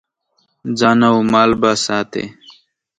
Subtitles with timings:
[0.79, 2.25] ځان او مال به ساتې.